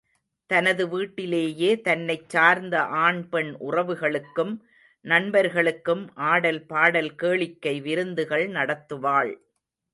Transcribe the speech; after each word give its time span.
தனது 0.49 0.83
வீட்டிலேயே 0.89 1.81
தன்னைச் 1.81 2.29
சார்ந்த 2.29 2.75
ஆண் 2.81 3.29
பெண் 3.29 3.51
உறவுகளுக்கும், 3.59 4.53
நண்பர்களுக்கும் 5.05 6.03
ஆடல் 6.13 6.61
பாடல், 6.65 7.11
கேளிக்கை 7.23 7.81
விருந்துகள் 7.81 8.47
நடத்துவாள். 8.49 9.33